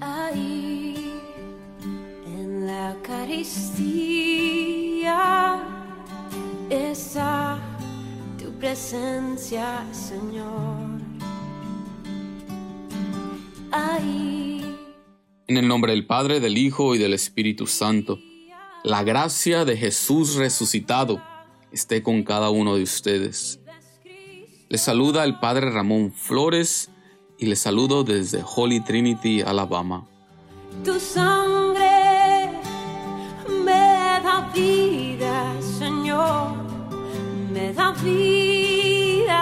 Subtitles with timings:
[0.00, 1.10] Ahí,
[2.26, 3.54] en la Eucaristía,
[6.68, 7.58] está
[8.38, 11.00] tu presencia, Señor.
[13.72, 14.76] Ahí.
[15.46, 18.18] En el nombre del Padre, del Hijo y del Espíritu Santo,
[18.84, 21.22] la gracia de Jesús resucitado
[21.72, 23.60] esté con cada uno de ustedes.
[24.68, 26.90] Les saluda el Padre Ramón Flores
[27.38, 30.06] y les saludo desde Holy Trinity, Alabama.
[30.84, 32.50] Tu sangre
[33.64, 36.56] me da vida, Señor,
[37.52, 39.34] me da vida.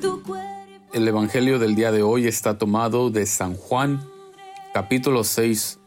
[0.00, 4.04] Tu cuerpo El Evangelio del día de hoy está tomado de San Juan,
[4.74, 5.78] capítulo 6,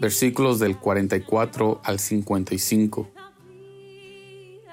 [0.00, 3.08] versículos del 44 al 55.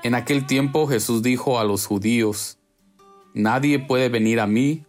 [0.04, 2.60] En aquel tiempo Jesús dijo a los judíos,
[3.36, 4.86] Nadie puede venir a mí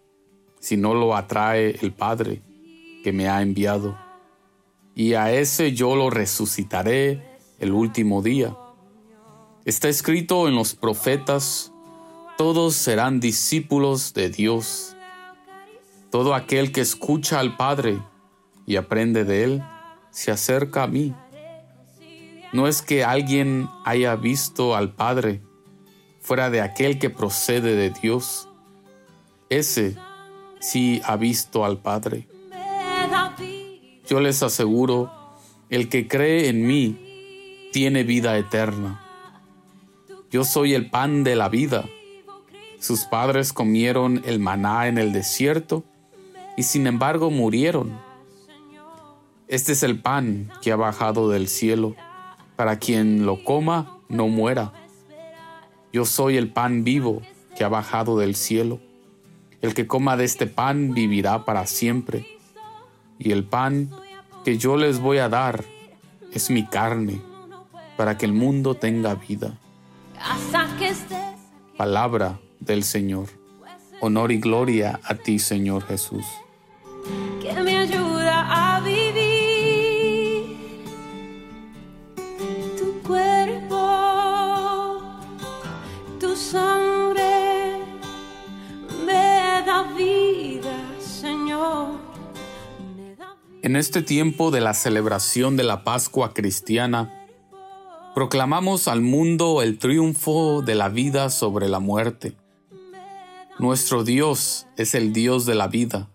[0.60, 2.42] si no lo atrae el Padre
[3.02, 3.98] que me ha enviado.
[4.94, 8.56] Y a ese yo lo resucitaré el último día.
[9.64, 11.72] Está escrito en los profetas,
[12.38, 14.94] todos serán discípulos de Dios.
[16.12, 18.00] Todo aquel que escucha al Padre
[18.64, 19.62] y aprende de Él,
[20.10, 21.12] se acerca a mí.
[22.52, 25.42] No es que alguien haya visto al Padre
[26.26, 28.48] fuera de aquel que procede de Dios.
[29.48, 29.96] Ese
[30.58, 32.26] sí ha visto al Padre.
[34.08, 35.12] Yo les aseguro,
[35.70, 39.00] el que cree en mí tiene vida eterna.
[40.28, 41.84] Yo soy el pan de la vida.
[42.80, 45.84] Sus padres comieron el maná en el desierto
[46.56, 48.00] y sin embargo murieron.
[49.46, 51.94] Este es el pan que ha bajado del cielo,
[52.56, 54.72] para quien lo coma no muera.
[55.96, 57.22] Yo soy el pan vivo
[57.56, 58.80] que ha bajado del cielo.
[59.62, 62.26] El que coma de este pan vivirá para siempre.
[63.18, 63.88] Y el pan
[64.44, 65.64] que yo les voy a dar
[66.34, 67.22] es mi carne,
[67.96, 69.58] para que el mundo tenga vida.
[71.78, 73.28] Palabra del Señor.
[74.02, 76.26] Honor y gloria a ti, Señor Jesús.
[93.62, 97.26] En este tiempo de la celebración de la Pascua cristiana,
[98.14, 102.36] proclamamos al mundo el triunfo de la vida sobre la muerte.
[103.58, 106.10] Nuestro Dios es el Dios de la vida,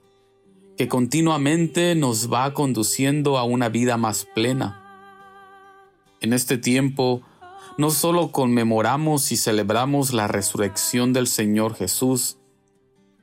[0.77, 4.77] que continuamente nos va conduciendo a una vida más plena.
[6.21, 7.21] En este tiempo,
[7.77, 12.37] no solo conmemoramos y celebramos la resurrección del Señor Jesús,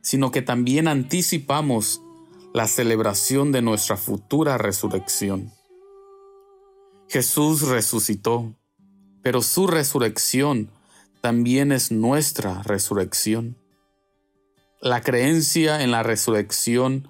[0.00, 2.00] sino que también anticipamos
[2.54, 5.53] la celebración de nuestra futura resurrección.
[7.09, 8.54] Jesús resucitó,
[9.22, 10.71] pero su resurrección
[11.21, 13.56] también es nuestra resurrección.
[14.81, 17.09] La creencia en la resurrección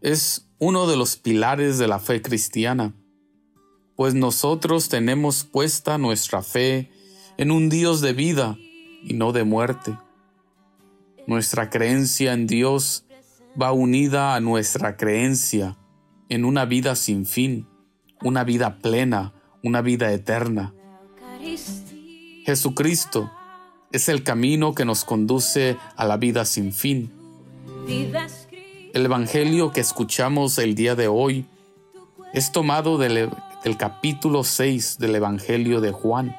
[0.00, 2.94] es uno de los pilares de la fe cristiana,
[3.98, 6.88] pues nosotros tenemos puesta nuestra fe
[7.36, 8.56] en un Dios de vida
[9.02, 9.98] y no de muerte.
[11.26, 13.04] Nuestra creencia en Dios
[13.60, 15.76] va unida a nuestra creencia
[16.28, 17.66] en una vida sin fin,
[18.22, 19.32] una vida plena,
[19.64, 20.72] una vida eterna.
[22.44, 23.32] Jesucristo
[23.90, 27.10] es el camino que nos conduce a la vida sin fin.
[27.88, 31.46] El Evangelio que escuchamos el día de hoy
[32.32, 33.28] es tomado del,
[33.64, 36.36] del capítulo 6 del Evangelio de Juan.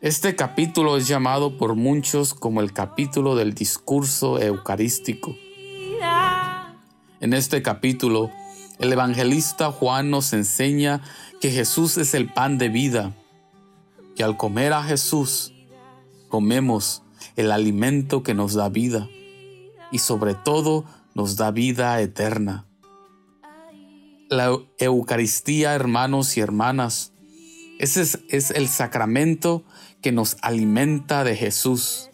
[0.00, 5.34] Este capítulo es llamado por muchos como el capítulo del discurso eucarístico.
[7.20, 8.30] En este capítulo,
[8.78, 11.00] el evangelista Juan nos enseña
[11.40, 13.12] que Jesús es el pan de vida
[14.16, 15.52] y al comer a Jesús,
[16.28, 17.02] comemos
[17.36, 19.08] el alimento que nos da vida
[19.90, 20.84] y sobre todo
[21.14, 22.66] nos da vida eterna.
[24.34, 27.12] La Eucaristía, hermanos y hermanas,
[27.78, 29.62] ese es, es el sacramento
[30.02, 32.10] que nos alimenta de Jesús,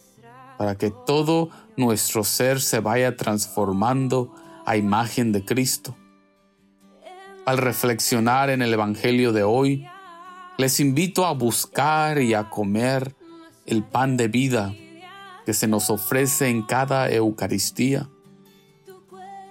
[0.58, 4.34] para que todo nuestro ser se vaya transformando
[4.66, 5.96] a imagen de Cristo.
[7.46, 9.86] Al reflexionar en el Evangelio de hoy,
[10.58, 13.14] les invito a buscar y a comer
[13.64, 14.74] el pan de vida
[15.46, 18.10] que se nos ofrece en cada Eucaristía,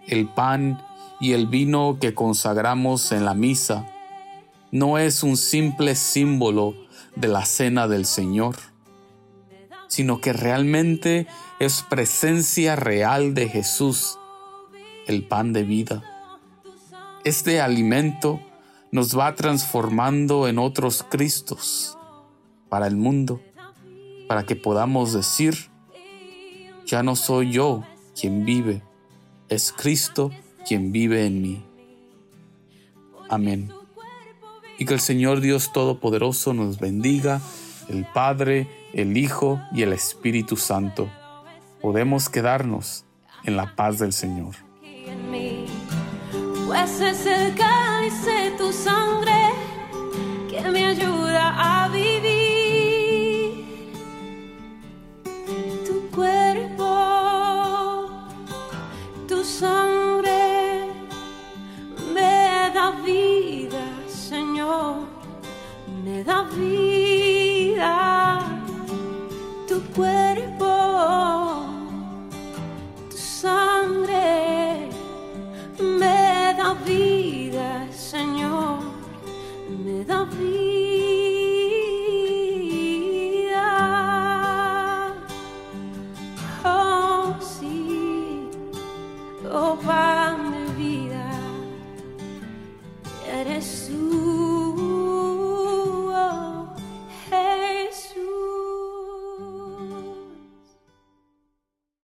[0.06, 0.84] el pan
[1.20, 3.86] y el vino que consagramos en la misa
[4.72, 6.76] no es un simple símbolo
[7.16, 8.56] de la cena del Señor,
[9.88, 11.28] sino que realmente
[11.60, 14.18] es presencia real de Jesús
[15.08, 16.04] el pan de vida.
[17.26, 18.40] Este alimento
[18.92, 21.98] nos va transformando en otros Cristos
[22.70, 23.42] para el mundo,
[24.28, 25.70] para que podamos decir,
[26.86, 27.84] ya no soy yo
[28.20, 28.84] quien vive,
[29.50, 30.32] es Cristo
[30.68, 31.64] quien vive en mí.
[33.30, 33.72] Amén.
[34.78, 37.42] Y que el Señor Dios Todopoderoso nos bendiga,
[37.90, 41.10] el Padre, el Hijo y el Espíritu Santo.
[41.82, 43.06] Podemos quedarnos
[43.44, 44.56] en la paz del Señor.
[46.68, 48.26] pues es el cáliz
[48.58, 49.50] tu sangre
[50.50, 52.49] que me ayuda a vivir.
[66.56, 68.40] vida,
[69.68, 71.66] tu cuerpo,
[73.10, 74.90] tu sangre,
[75.80, 78.80] me da vida, Señor,
[79.84, 80.50] me da vida.
[86.66, 88.50] Oh, sí,
[89.52, 91.26] oh, pan de vida,
[93.32, 94.49] eres tú.